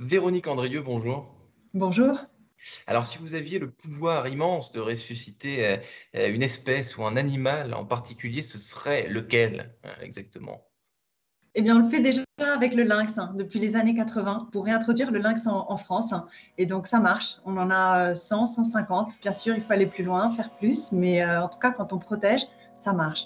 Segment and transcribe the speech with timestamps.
[0.00, 1.34] Véronique Andrieux, bonjour.
[1.74, 2.20] Bonjour.
[2.86, 5.76] Alors, si vous aviez le pouvoir immense de ressusciter euh,
[6.14, 10.62] euh, une espèce ou un animal en particulier, ce serait lequel euh, exactement?
[11.56, 14.66] Eh bien, on le fait déjà avec le lynx hein, depuis les années 80 pour
[14.66, 16.12] réintroduire le lynx en, France.
[16.12, 16.28] Hein.
[16.58, 17.38] Et donc, ça marche.
[17.44, 19.14] On en a 100, 150.
[19.20, 20.92] Bien sûr, il faut aller plus loin, faire plus.
[20.92, 22.42] Mais en tout cas, quand on protège,
[22.76, 23.24] ça marche.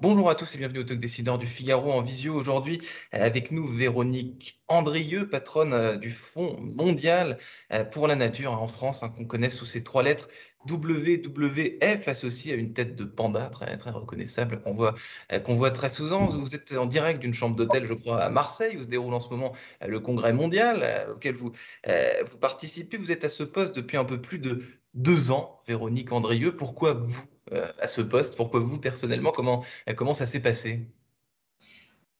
[0.00, 2.80] Bonjour à tous et bienvenue au Talk Décideur du Figaro en visio aujourd'hui.
[3.10, 7.36] Avec nous Véronique Andrieux, patronne euh, du Fonds mondial
[7.72, 10.28] euh, pour la nature en France, hein, qu'on connaît sous ces trois lettres
[10.70, 14.94] WWF, associé à une tête de panda très, très reconnaissable qu'on voit,
[15.32, 16.28] euh, qu'on voit très souvent.
[16.28, 19.20] Vous êtes en direct d'une chambre d'hôtel, je crois, à Marseille, où se déroule en
[19.20, 19.52] ce moment
[19.84, 21.50] le congrès mondial auquel vous,
[21.84, 22.98] vous participez.
[22.98, 24.62] Vous êtes à ce poste depuis un peu plus de
[24.94, 26.54] deux ans, Véronique Andrieux.
[26.54, 27.24] Pourquoi vous?
[27.80, 28.36] À ce poste.
[28.36, 29.64] Pourquoi vous, personnellement, comment,
[29.96, 30.88] comment ça s'est passé?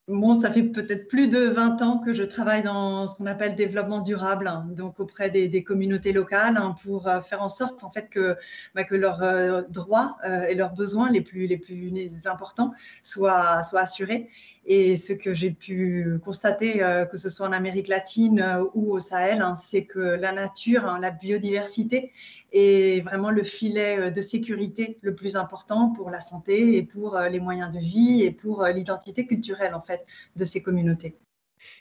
[0.08, 3.54] Bon, ça fait peut-être plus de 20 ans que je travaille dans ce qu'on appelle
[3.54, 7.90] développement durable, hein, donc auprès des, communautés locales, hein, pour euh, faire en sorte en
[7.90, 8.34] fait que,
[8.74, 10.16] bah, que leurs euh, droits
[10.48, 11.92] et leurs besoins les plus, les plus
[12.24, 14.30] importants soient, soient assurés.
[14.70, 18.92] Et ce que j'ai pu constater, euh, que ce soit en Amérique latine euh, ou
[18.92, 22.12] au Sahel, hein, c'est que la nature, la biodiversité
[22.52, 27.18] est vraiment le filet euh, de sécurité le plus important pour la santé et pour
[27.18, 29.97] les moyens de vie et pour l'identité culturelle en fait
[30.36, 31.16] de ces communautés.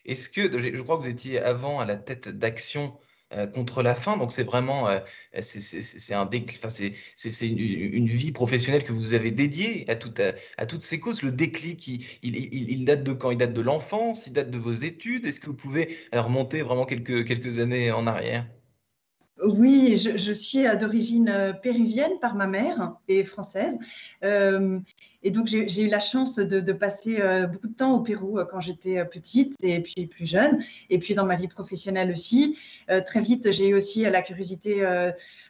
[0.05, 2.97] Est-ce que, je crois que vous étiez avant à la tête d'Action
[3.33, 4.15] euh, contre la faim.
[4.15, 4.99] Donc c'est vraiment euh,
[5.41, 6.29] c'est un
[6.63, 10.13] c'est une, une, vie professionnelle que vous avez dédiée à, tout,
[10.57, 11.23] à, toutes ces causes.
[11.23, 13.31] Le déclic, il, il, il, date de quand?
[13.31, 15.25] Il date de l'enfance, il date de vos études?
[15.25, 18.47] Est-ce que vous pouvez remonter vraiment quelques, quelques années en arrière?
[19.43, 23.77] Oui, je, je suis d'origine péruvienne par ma mère et française.
[24.23, 24.79] Euh,
[25.27, 28.45] et donc, j'ai eu la chance de, passer euh, beaucoup de temps au Pérou euh,
[28.45, 32.57] quand j'étais euh, petite et puis plus jeune, et puis dans ma vie professionnelle aussi.
[33.05, 34.81] très vite, j'ai eu aussi la curiosité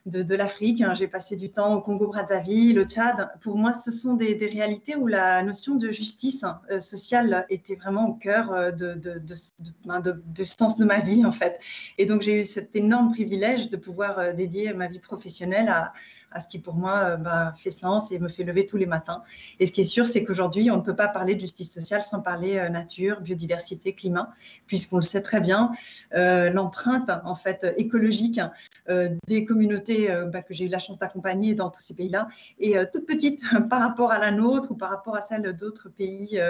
[0.07, 0.81] de, l'Afrique.
[0.81, 0.95] Hein.
[0.95, 3.29] J'ai passé du temps au Congo-Brazzaville, au Tchad.
[3.41, 6.43] Pour moi, ce sont des, réalités où la notion de justice
[6.79, 8.99] sociale était vraiment au cœur de,
[9.85, 11.59] ben, de, sens de ma vie, en fait.
[11.99, 15.93] Et donc, j'ai eu cet énorme privilège de pouvoir dédier ma vie professionnelle à,
[16.31, 18.85] à ce qui pour moi euh, bah, fait sens et me fait lever tous les
[18.85, 19.23] matins.
[19.59, 22.03] Et ce qui est sûr, c'est qu'aujourd'hui, on ne peut pas parler de justice sociale
[22.03, 24.33] sans parler euh, nature, biodiversité, climat,
[24.67, 25.71] puisqu'on le sait très bien,
[26.15, 28.39] euh, l'empreinte en fait écologique
[29.27, 33.05] des communautés bah, que j'ai eu la chance d'accompagner dans tous ces pays-là est toute
[33.05, 36.41] petite par rapport à la nôtre ou par rapport à celle d'autres pays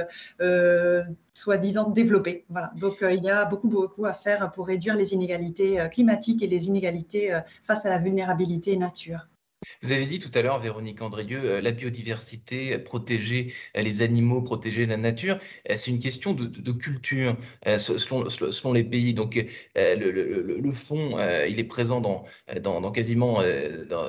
[1.33, 2.45] soi-disant développés.
[2.49, 2.71] Voilà.
[2.75, 6.67] Donc il y a beaucoup beaucoup à faire pour réduire les inégalités climatiques et les
[6.67, 9.27] inégalités face à la vulnérabilité nature.
[9.81, 14.01] Vous avez dit tout à l'heure, Véronique Andrieux, euh, la biodiversité, euh, protéger euh, les
[14.03, 15.39] animaux, protéger la nature,
[15.75, 19.13] c'est une question de, culture selon, les pays.
[19.13, 19.35] Donc,
[19.75, 22.25] le, fond, il est présent dans,
[22.61, 23.41] dans, quasiment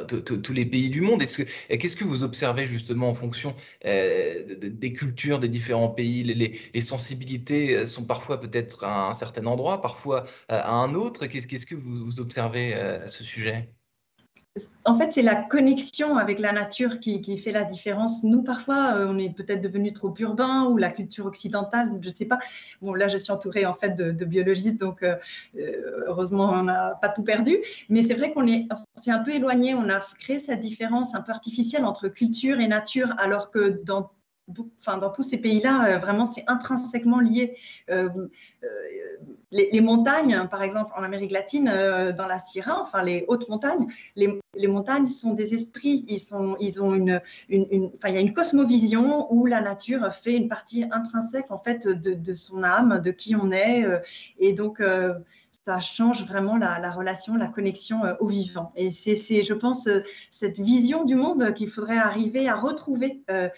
[0.09, 1.21] tous les pays du monde.
[1.21, 3.55] Qu'est-ce que vous observez justement en fonction
[3.85, 6.25] des cultures des différents pays?
[6.25, 11.27] Les, sensibilités sont parfois peut-être à un certain endroit, parfois à un autre.
[11.27, 13.69] Qu'est-ce que vous observez à ce sujet?
[14.85, 18.25] En fait, c'est la connexion avec la nature qui, fait la différence.
[18.25, 22.15] Nous, parfois, euh, on est peut-être devenu trop urbain ou la culture occidentale, je ne
[22.15, 22.39] sais pas.
[22.83, 25.17] Bon, là, je suis entourée en fait de, biologistes, donc euh,
[25.59, 27.59] euh, heureusement, on n'a pas tout perdu.
[27.89, 28.67] Mais c'est vrai qu'on est,
[29.07, 29.75] un peu éloigné.
[29.75, 34.11] On a créé cette différence un peu artificielle entre culture et nature, alors que dans
[34.79, 37.57] Enfin, dans tous ces pays-là, vraiment, c'est intrinsèquement lié
[39.51, 43.87] les, montagnes, par exemple en Amérique latine, euh, dans la Sierra, enfin les hautes montagnes,
[44.17, 46.05] les, montagnes sont des esprits.
[46.09, 46.35] Ils,
[46.83, 50.85] ont une, une, enfin, il y a une cosmovision où la nature fait une partie
[50.91, 53.99] intrinsèque en fait de, de son âme, de qui on est, euh,
[54.39, 55.15] et donc euh,
[55.65, 58.73] ça change vraiment la, relation, la connexion euh, au vivant.
[58.77, 63.51] Et c'est, je pense, euh, cette vision du monde qu'il faudrait arriver à retrouver euh,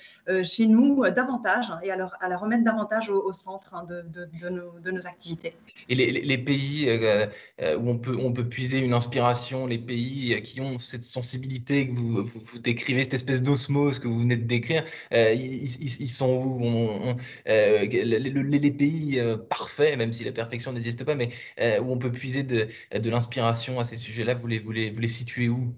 [0.44, 5.54] chez nous davantage et à, à, la remettre davantage au, centre hein, de, nos, activités.
[5.88, 6.88] Et les, pays
[7.60, 11.92] où on peut, on peut puiser une inspiration, les pays qui ont cette sensibilité que
[11.92, 17.14] vous, décrivez, cette espèce d'osmose que vous venez de décrire, ils, sont où?
[17.46, 21.28] Les, pays parfaits, même si la perfection n'existe pas, mais
[21.80, 22.68] où on peut puiser de,
[23.10, 25.74] l'inspiration à ces sujets-là, vous les, vous, vous les situez où?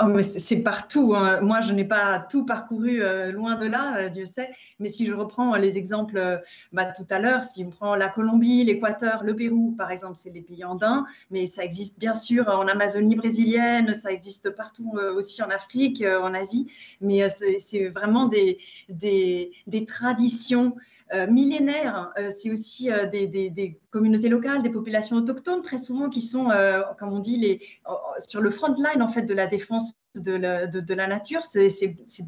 [0.00, 1.14] Oh, c'est partout.
[1.14, 1.42] Hein.
[1.42, 4.50] Moi, je n'ai pas tout parcouru, euh, loin de là, euh, Dieu sait.
[4.78, 6.38] Mais si je reprends les exemples euh,
[6.72, 10.30] bah, tout à l'heure, si on prend la Colombie, l'Équateur, le Pérou, par exemple, c'est
[10.30, 15.42] les pays andins, mais ça existe bien sûr en Amazonie brésilienne, ça existe partout aussi
[15.42, 16.68] en Afrique, en Asie.
[17.02, 17.28] Mais
[17.58, 20.74] c'est vraiment des traditions
[21.28, 22.12] millénaires.
[22.38, 26.48] c'est aussi des, des, des, communautés locales, des populations autochtones, très souvent qui sont,
[26.98, 27.60] comme on dit,
[28.18, 31.44] sur le front line en fait de la défense de la, nature.
[31.44, 31.68] Ce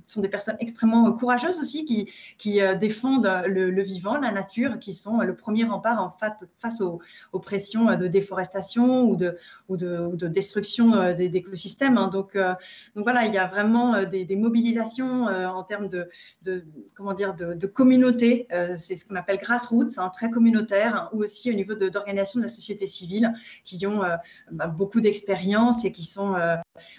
[0.06, 5.18] sont des personnes extrêmement courageuses aussi qui, euh, défendent le, vivant, la nature, qui sont
[5.18, 6.16] le premier rempart
[6.58, 7.00] face aux,
[7.38, 9.36] pressions de déforestation ou de,
[9.68, 11.98] ou de, destruction euh, d'écosystèmes.
[11.98, 12.08] Hein.
[12.08, 12.54] Donc, euh,
[12.94, 16.08] donc voilà, il y a vraiment des, mobilisations en termes de,
[16.42, 16.64] de,
[16.94, 18.48] comment dire, de, communauté.
[18.78, 22.44] C'est ce qu'on appelle grassroots, hein, très communautaire, hein, ou aussi au niveau d'organisations de,
[22.44, 23.32] la société civile
[23.64, 24.02] qui ont
[24.50, 26.34] bah, beaucoup d'expérience et qui sont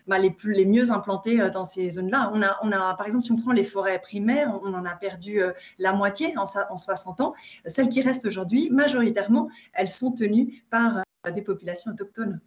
[0.07, 2.31] bah, les, plus, les mieux implantés euh, dans ces zones-là.
[2.33, 4.95] On a, on a, par exemple, si on prend les forêts primaires, on en a
[4.95, 7.33] perdu euh, la moitié en, en 60 ans.
[7.65, 12.39] Celles qui restent aujourd'hui, majoritairement, elles sont tenues par euh, des populations autochtones.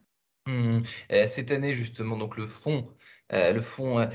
[0.46, 0.80] Mmh.
[1.26, 2.88] Cette année, justement, donc le fonds
[3.30, 4.08] le Fonds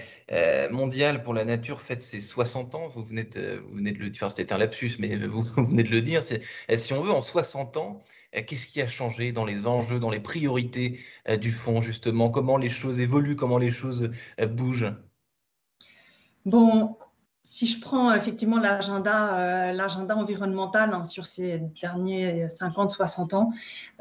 [0.72, 2.88] mondial pour la nature fête ses 60 ans.
[2.88, 5.84] Vous venez de, vous venez de le dire, c'était un lapsus, mais vous, vous, venez
[5.84, 6.24] de le dire.
[6.24, 8.04] Si on veut, en 60 ans,
[8.42, 11.00] qu'est-ce qui a changé dans les enjeux, dans les priorités
[11.30, 12.30] euh, du fonds, justement?
[12.30, 14.10] Comment les choses évoluent, comment les choses
[14.40, 14.94] euh, bougent?
[16.46, 16.98] Bon,
[17.44, 19.72] si je prends effectivement l'agenda,
[20.16, 23.52] environnemental hein, sur ces derniers 50-60 ans,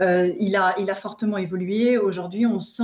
[0.00, 1.98] il, a, fortement évolué.
[1.98, 2.82] Aujourd'hui, on sent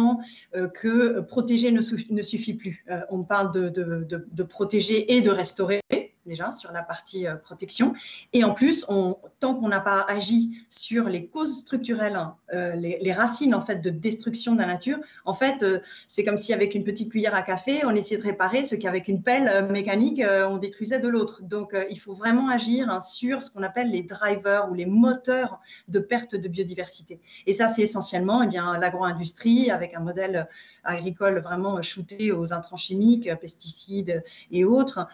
[0.74, 1.82] que protéger ne,
[2.22, 2.84] suffit plus.
[3.10, 5.80] on parle de, protéger et de restaurer
[6.28, 7.94] déjà sur la partie euh, protection.
[8.32, 12.74] Et en plus, on, tant qu'on n'a pas agi sur les causes structurelles, hein, euh,
[12.74, 16.52] les, racines en fait de destruction de la nature, en fait, euh, c'est comme si
[16.52, 20.22] avec une petite cuillère à café, on essayait de réparer ce qu'avec une pelle mécanique,
[20.48, 21.42] on détruisait de l'autre.
[21.42, 25.58] Donc, il faut vraiment agir hein, sur ce qu'on appelle les drivers ou les moteurs
[25.88, 27.18] de perte de biodiversité.
[27.46, 30.48] Et ça, c'est essentiellement eh bien l'agro-industrie avec un modèle
[30.84, 35.06] agricole vraiment shooté aux intrants chimiques, pesticides et autres.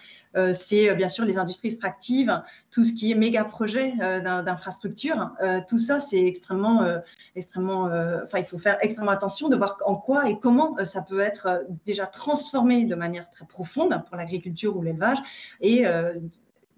[0.52, 5.60] c'est bien sûr les industries extractives, tout ce qui est méga projet euh, d'infrastructure, euh,
[5.66, 6.98] tout ça c'est extrêmement, euh,
[7.36, 7.84] extrêmement,
[8.24, 11.66] enfin il faut faire extrêmement attention de voir en quoi et comment ça peut être
[11.84, 15.18] déjà transformé de manière très profonde pour l'agriculture ou l'élevage
[15.60, 15.84] et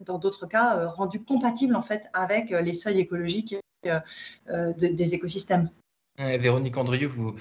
[0.01, 3.57] dans d'autres cas rendu compatible en fait avec les seuils écologiques
[4.49, 5.71] des écosystèmes.
[6.19, 7.35] Véronique Andrieux, vous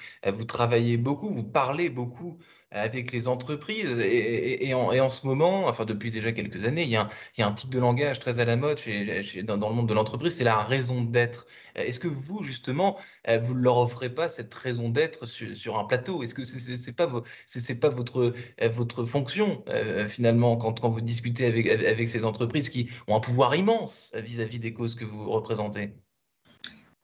[0.45, 2.37] travaillez beaucoup, vous parlez beaucoup
[2.75, 3.99] avec les entreprises.
[3.99, 7.07] Et, en, ce moment, enfin depuis déjà quelques années, il y, a
[7.39, 8.79] un, type de langage très à la mode
[9.43, 11.47] dans, le monde de l'entreprise, c'est la raison d'être.
[11.75, 16.23] Est-ce que vous, justement, vous ne leur offrez pas cette raison d'être sur, un plateau?
[16.23, 16.57] Est-ce que ce
[16.87, 18.33] n'est pas, pas votre,
[18.71, 19.63] votre fonction,
[20.07, 24.59] finalement, quand, vous discutez avec, ces entreprises qui ont un pouvoir immense vis à -vis
[24.59, 26.04] des causes que vous représentez?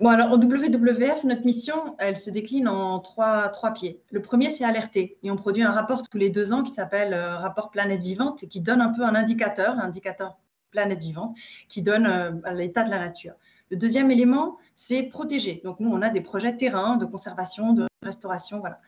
[0.01, 4.01] Bon, alors, au WWF, notre mission, elle se décline en trois, trois pieds.
[4.09, 5.19] Le premier, c'est alerter.
[5.21, 8.41] Et on produit un rapport tous les deux ans qui s'appelle euh, Rapport Planète Vivante
[8.41, 10.39] et qui donne un peu un indicateur, l'indicateur
[10.71, 11.37] Planète Vivante,
[11.69, 13.35] qui donne euh, l'état de la nature.
[13.69, 15.61] Le deuxième élément, c'est protéger.
[15.63, 18.79] Donc, nous, on a des projets terrain de conservation, de restauration, voilà.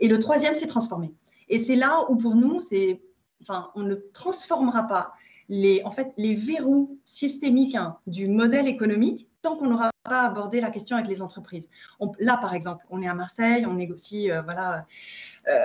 [0.00, 1.12] Et le troisième, c'est transformer.
[1.50, 3.02] Et c'est là où, pour nous, c'est,
[3.42, 5.12] enfin, on ne transformera pas
[5.50, 10.70] les, en fait, les verrous systémiques hein, du modèle économique tant qu'on n'aura abordé la
[10.70, 11.68] question avec les entreprises.
[12.18, 14.86] là, par exemple, on est à Marseille, on négocie, euh, voilà.
[15.48, 15.58] Euh,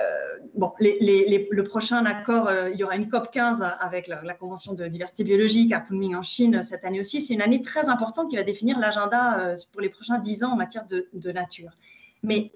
[0.55, 4.87] bon, le prochain accord, euh, il y aura une COP 15 avec la, Convention de
[4.87, 7.21] diversité biologique à Kunming en Chine cette année aussi.
[7.21, 10.55] C'est une année très importante qui va définir l'agenda pour les prochains 10 ans en
[10.55, 11.71] matière de, de nature.
[12.21, 12.51] Mais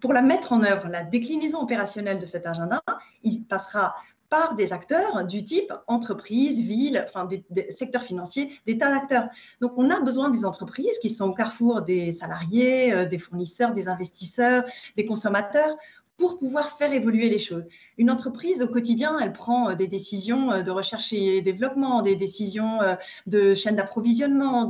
[0.00, 2.80] pour la mettre en œuvre, la déclinaison opérationnelle de cet agenda,
[3.22, 3.96] il passera
[4.28, 9.28] par des acteurs du type entreprise, ville, enfin des, secteurs financiers, des tas d'acteurs.
[9.60, 13.74] Donc on a besoin des entreprises qui sont au carrefour des salariés, euh, des fournisseurs,
[13.74, 14.64] des investisseurs,
[14.96, 15.76] des consommateurs
[16.16, 17.64] pour pouvoir faire évoluer les choses.
[17.98, 22.16] Une entreprise, au quotidien, elle prend euh, des décisions euh, de recherche et développement, des
[22.16, 22.78] décisions
[23.26, 24.68] de chaîne d'approvisionnement,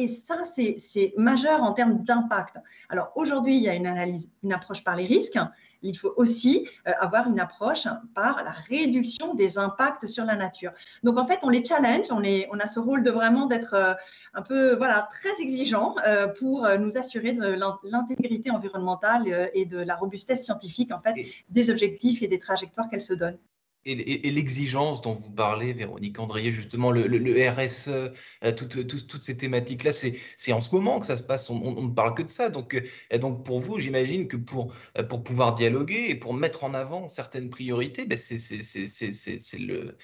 [0.00, 2.56] et ça, c'est majeur en termes d'impact.
[2.88, 5.38] Alors aujourd'hui, il y a une analyse, une approche par les risques,
[5.82, 10.72] il faut aussi euh, avoir une approche par la réduction des impacts sur la nature.
[11.02, 13.94] Donc en fait, on les challenge, on, on a ce rôle de vraiment d'être euh,
[14.34, 19.96] un peu voilà, très exigeant euh, pour nous assurer de l'intégrité environnementale et de la
[19.96, 21.14] robustesse scientifique en fait,
[21.48, 23.38] des objectifs et des trajectoires qu'elles se donnent.
[23.86, 30.52] Et, l'exigence dont vous parlez, Véronique Andrier, justement, le, RSE, euh, toutes ces thématiques-là, c'est
[30.52, 32.50] en ce moment que ça se passe, on, ne parle que de ça.
[32.50, 36.74] Donc, euh, pour vous, j'imagine que pour, euh, pour pouvoir dialoguer et pour mettre en
[36.74, 39.96] avant certaines priorités, ben c'est le...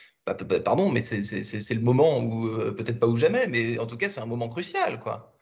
[0.64, 4.20] Pardon, mais c'est le moment où, peut-être pas ou jamais, mais en tout cas, c'est
[4.20, 5.38] un moment crucial, quoi.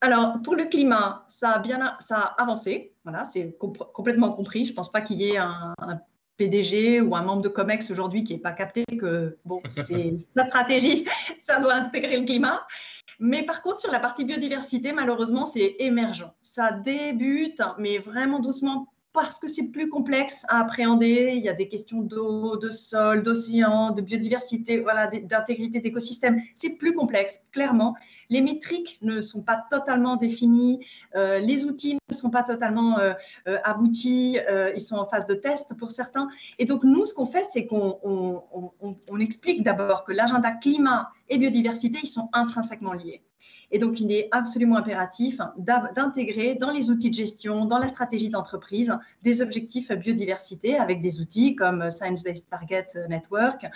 [0.00, 2.94] Alors, pour le climat, ça a bien ça a avancé.
[3.04, 4.64] Voilà, c'est complètement compris.
[4.64, 5.74] Je ne pense pas qu'il y ait un
[6.36, 10.46] PDG ou un membre de COMEX aujourd'hui qui n'est pas capté que bon, c'est la
[10.46, 11.06] stratégie,
[11.38, 12.66] ça doit intégrer le climat.
[13.20, 16.32] Mais par contre, sur la partie biodiversité, malheureusement, c'est émergent.
[16.40, 21.34] Ça débute, mais vraiment doucement, parce que c'est plus complexe à appréhender.
[21.36, 26.42] Il y a des questions d'eau, de sol, d'océan, de biodiversité, voilà, d'intégrité d'écosystèmes.
[26.56, 27.94] C'est plus complexe, clairement.
[28.28, 33.12] Les métriques ne sont pas totalement définies, euh, les outils ne sont pas totalement euh,
[33.46, 34.38] euh, aboutis,
[34.74, 36.28] ils sont en phase de test pour certains.
[36.58, 38.83] Et donc, nous, ce qu'on fait, c'est qu'on
[39.14, 43.22] on explique d'abord que l'agenda climat et biodiversité, ils sont intrinsèquement liés.
[43.70, 48.28] Et donc, il est absolument impératif d'intégrer dans les outils de gestion, dans la stratégie
[48.28, 48.92] d'entreprise,
[49.22, 53.66] des objectifs biodiversité avec des outils comme Science Based Target Network.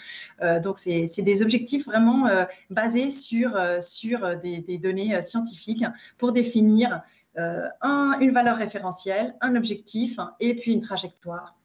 [0.42, 5.84] Euh, donc, c'est des objectifs vraiment euh, basés sur, euh, sur des, données scientifiques
[6.16, 7.02] pour définir
[7.36, 11.56] une valeur référentielle, un objectif et puis une trajectoire.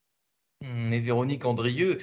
[0.62, 1.98] Mais Véronique Andrieux,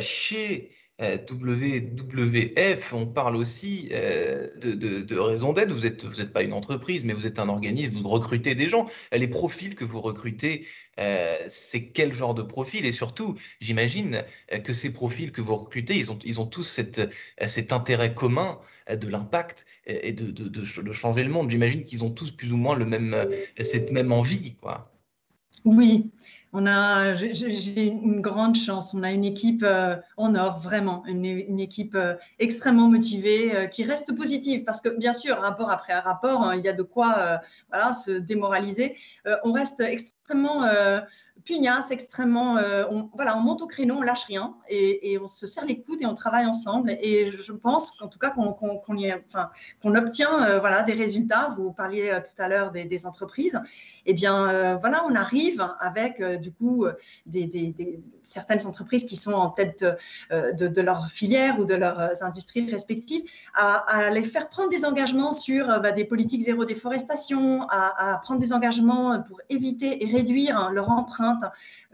[0.00, 0.70] chez
[1.00, 5.72] WWF, on parle aussi euh, de, raison d'être.
[5.72, 8.86] Vous n'êtes êtes pas une entreprise, mais vous êtes un organisme, vous recrutez des gens.
[9.12, 10.66] Les profils que vous recrutez,
[11.00, 12.86] euh, c'est quel genre de profil?
[12.86, 14.22] Et surtout, j'imagine
[14.52, 19.66] euh, que ces profils que vous recrutez, ils ont, tous cet intérêt commun de l'impact
[19.86, 21.50] et de, de, changer le monde.
[21.50, 23.16] J'imagine qu'ils ont tous plus ou moins le même,
[23.58, 24.54] cette même envie.
[24.60, 24.93] Quoi.
[25.64, 26.10] Oui,
[26.52, 28.92] on a, j'ai une grande chance.
[28.92, 33.82] On a une équipe euh, en or, vraiment, une, équipe euh, extrêmement motivée, euh, qui
[33.82, 37.40] reste positive, parce que bien sûr, rapport après rapport, hein, il y a de quoi
[37.94, 38.96] se démoraliser.
[39.42, 40.64] on reste extrêmement
[41.44, 42.56] pugnace, extrêmement.
[42.56, 45.80] Euh, on, voilà, on monte au créneau, on lâche rien et, on se serre les
[45.80, 46.96] coudes et on travaille ensemble.
[47.00, 51.54] Et je pense qu'en tout cas, qu'on obtient euh, voilà, des résultats.
[51.56, 53.60] Vous parliez euh, tout à l'heure des, entreprises.
[54.06, 56.86] Eh bien, voilà, on arrive avec du coup
[58.22, 59.84] certaines entreprises qui sont en tête
[60.30, 63.24] de, leur filière ou de leurs industries respectives
[63.54, 68.40] à, les faire prendre des engagements sur bah, des politiques zéro déforestation, à, à prendre
[68.40, 71.33] des engagements pour éviter et réduire leur empreinte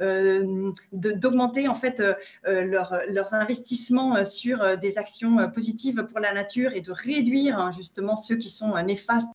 [0.00, 2.14] euh, d'augmenter en fait euh,
[2.46, 2.62] euh,
[3.08, 8.36] leurs investissements sur des actions positives pour la nature et de réduire hein, justement ceux
[8.36, 9.30] qui sont néfastes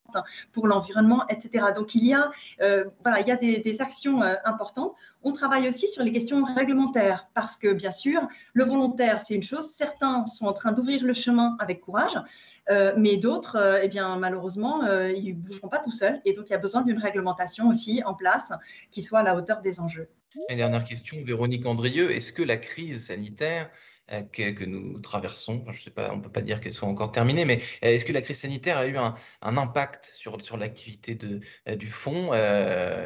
[0.51, 1.65] pour l'environnement, etc.
[1.75, 2.31] Donc il y a,
[3.03, 4.93] voilà, il y a des, actions importantes.
[5.23, 9.43] On travaille aussi sur les questions réglementaires parce que bien sûr, le volontaire, c'est une
[9.43, 9.69] chose.
[9.69, 12.17] Certains sont en train d'ouvrir le chemin avec courage,
[12.69, 16.21] mais d'autres, eh bien, malheureusement, ils ne bougeront pas tout seuls.
[16.25, 18.51] Et donc, il y a besoin d'une réglementation aussi en place
[18.91, 20.09] qui soit à la hauteur des enjeux.
[20.49, 23.69] Et dernière question, Véronique Andrieux, est-ce que la crise sanitaire
[24.11, 27.11] euh, que, nous traversons, je sais pas, on ne peut pas dire qu'elle soit encore
[27.11, 31.17] terminée, mais euh, est-ce que la crise sanitaire a eu un, impact sur, sur l'activité
[31.67, 32.31] euh, du fonds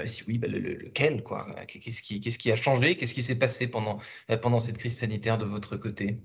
[0.05, 1.23] Si oui, bah, lequel
[1.67, 2.97] Qu'est-ce qui, qui, a changé?
[2.97, 3.99] Qu'est-ce qui s'est passé pendant,
[4.41, 6.19] pendant cette crise sanitaire de votre côté?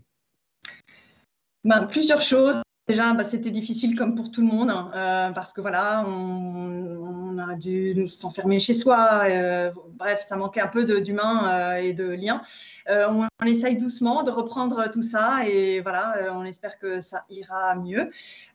[1.62, 2.63] Ben, Plusieurs choses.
[2.86, 7.38] Déjà, bah, c'était difficile comme pour tout le monde, hein, euh, parce que voilà, on,
[7.38, 9.22] a dû s'enfermer chez soi.
[9.24, 12.42] Euh, bref, ça manquait un peu d'humain euh, et de lien.
[12.88, 18.10] On, essaye doucement de reprendre tout ça et voilà, on espère que ça ira mieux.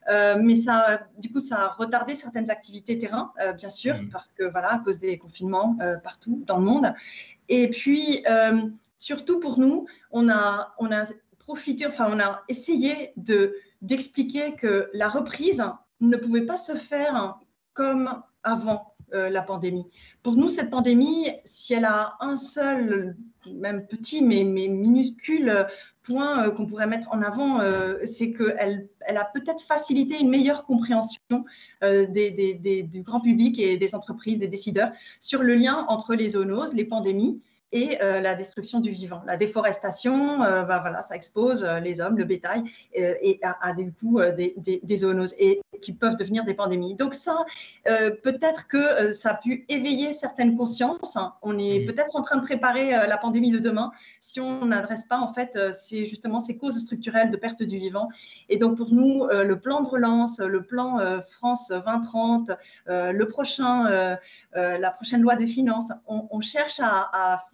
[0.08, 4.10] mais ça, du coup, ça a retardé certaines activités terrain, bien sûr, mmh.
[4.10, 6.94] parce que voilà, à cause des confinements partout dans le monde.
[7.50, 8.24] Et puis,
[8.98, 11.06] surtout pour nous, on a, on a
[11.40, 15.64] profité, enfin, on a essayé de d'expliquer que la reprise
[16.02, 17.40] ne pouvait pas se faire
[17.74, 19.88] comme avant euh, la pandémie.
[20.22, 23.18] Pour nous, cette pandémie, si elle a un seul,
[23.52, 25.66] même petit, mais, minuscule
[26.04, 30.30] point euh, qu'on pourrait mettre en avant, euh, c'est qu'elle elle a peut-être facilité une
[30.30, 31.18] meilleure compréhension
[31.82, 36.86] du grand public et des entreprises, des décideurs, sur le lien entre les zoonoses, les
[36.86, 39.22] pandémies et euh, la destruction du vivant.
[39.26, 43.92] La déforestation, euh, bah, voilà, ça expose euh, les hommes, le bétail, et à, des
[44.00, 46.96] coups des, des, zoonoses et qui peuvent devenir des pandémies.
[46.96, 47.46] Donc ça,
[47.86, 51.18] peut-être que ça a pu éveiller certaines consciences.
[51.42, 55.20] On est peut-être en train de préparer la pandémie de demain si on n'adresse pas
[55.20, 58.10] en fait c'est justement ces causes structurelles de perte du vivant.
[58.50, 61.00] Et donc pour nous, le plan de relance, le plan
[61.32, 62.52] France 2030,
[62.88, 64.18] le prochain,
[64.54, 67.46] la prochaine loi des finances, on, cherche à à,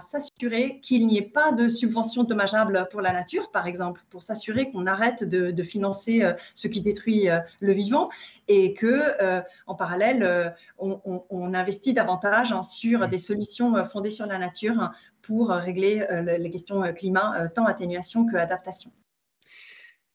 [0.00, 4.70] s'assurer qu'il n'y ait pas de subventions dommageables pour la nature, par exemple, pour s'assurer
[4.70, 8.08] qu'on arrête de, financer euh, ce qui détruit euh, le vivant
[8.48, 14.38] et que, euh, en parallèle, on, investit davantage hein, sur des solutions fondées sur la
[14.38, 14.90] nature
[15.22, 16.06] pour régler
[16.38, 18.90] les questions climat, tant atténuation que adaptation.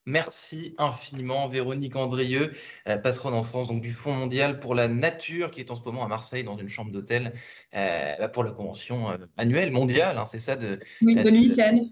[0.05, 2.51] Merci infiniment, Véronique Andrieux,
[2.87, 5.83] euh, patronne en France donc, du Fonds mondial pour la nature, qui est en ce
[5.83, 7.33] moment à Marseille dans une chambre d'hôtel
[7.75, 10.17] euh, bah, pour la convention euh, annuelle mondiale.
[10.17, 10.79] Hein, c'est ça de.
[11.03, 11.91] Oui, de l'UICN.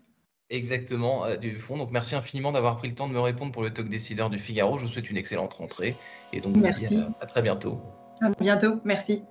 [0.50, 1.78] Exactement, du Fonds.
[1.78, 4.40] Donc, merci infiniment d'avoir pris le temps de me répondre pour le talk décideur du
[4.40, 4.80] Figaro.
[4.80, 5.96] Je vous souhaite une excellente rentrée.
[6.34, 6.88] Et donc, merci.
[7.22, 7.80] à très bientôt.
[8.20, 8.80] À bientôt.
[8.84, 9.22] Merci.